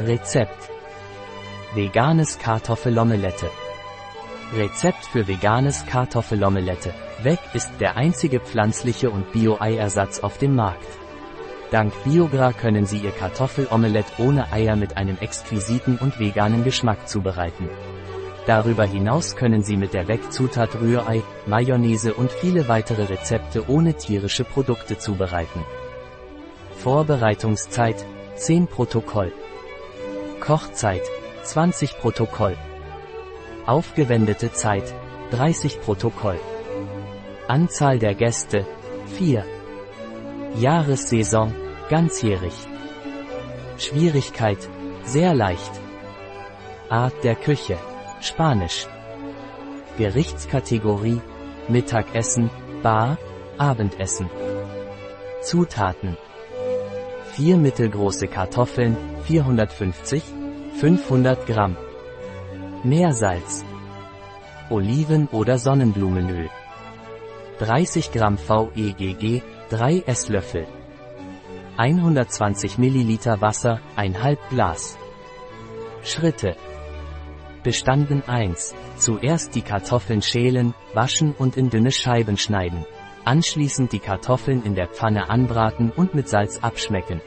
[0.00, 0.70] Rezept.
[1.74, 3.50] Veganes Kartoffelomelette.
[4.54, 6.94] Rezept für veganes Kartoffelomelette.
[7.24, 10.86] Weg ist der einzige pflanzliche und Bio-Eiersatz auf dem Markt.
[11.72, 17.68] Dank Biogra können Sie Ihr Kartoffelomelett ohne Eier mit einem exquisiten und veganen Geschmack zubereiten.
[18.46, 24.44] Darüber hinaus können Sie mit der Wegzutat Rührei, Mayonnaise und viele weitere Rezepte ohne tierische
[24.44, 25.64] Produkte zubereiten.
[26.76, 28.06] Vorbereitungszeit
[28.36, 29.32] 10 Protokoll.
[30.40, 31.02] Kochzeit
[31.44, 32.56] 20 Protokoll.
[33.66, 34.94] Aufgewendete Zeit
[35.30, 36.38] 30 Protokoll.
[37.48, 38.66] Anzahl der Gäste
[39.16, 39.44] 4.
[40.56, 41.54] Jahressaison
[41.90, 42.54] ganzjährig.
[43.78, 44.68] Schwierigkeit
[45.04, 45.72] sehr leicht.
[46.88, 47.76] Art der Küche
[48.20, 48.86] Spanisch.
[49.98, 51.20] Gerichtskategorie
[51.68, 52.50] Mittagessen,
[52.82, 53.18] Bar,
[53.58, 54.30] Abendessen.
[55.42, 56.16] Zutaten
[57.38, 60.24] 4 mittelgroße Kartoffeln, 450,
[60.80, 61.76] 500 Gramm.
[62.82, 63.64] Meersalz.
[64.70, 66.50] Oliven- oder Sonnenblumenöl.
[67.60, 70.66] 30 Gramm VEGG, 3 Esslöffel.
[71.76, 74.98] 120 Milliliter Wasser, 1,5 Glas.
[76.02, 76.56] Schritte.
[77.62, 78.74] Bestanden 1.
[78.96, 82.84] Zuerst die Kartoffeln schälen, waschen und in dünne Scheiben schneiden.
[83.28, 87.20] Anschließend die Kartoffeln in der Pfanne anbraten und mit Salz abschmecken.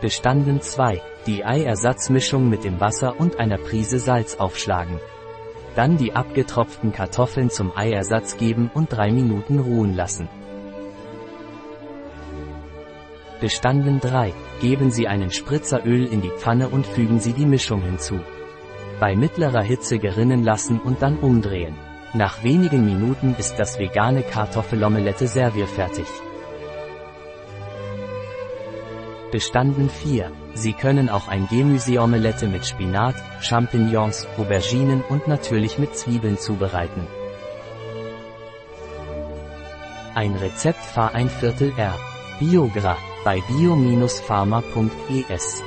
[0.00, 1.00] Bestanden 2.
[1.24, 4.98] Die Eiersatzmischung mit dem Wasser und einer Prise Salz aufschlagen.
[5.76, 10.28] Dann die abgetropften Kartoffeln zum Eiersatz geben und 3 Minuten ruhen lassen.
[13.40, 14.34] Bestanden 3.
[14.60, 18.18] Geben Sie einen Spritzer Öl in die Pfanne und fügen Sie die Mischung hinzu.
[18.98, 21.76] Bei mittlerer Hitze gerinnen lassen und dann umdrehen.
[22.14, 26.06] Nach wenigen Minuten ist das vegane Kartoffelomelette servierfertig.
[29.30, 30.32] Bestanden 4.
[30.54, 37.06] Sie können auch ein Gemüseomelette mit Spinat, Champignons, Auberginen und natürlich mit Zwiebeln zubereiten.
[40.14, 41.94] Ein Rezept Fahr ein Viertel R.
[42.40, 45.62] Biogra bei bio-pharma.es